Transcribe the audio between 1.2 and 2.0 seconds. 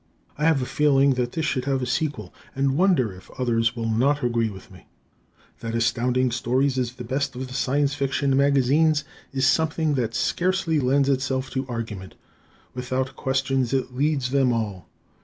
this should have a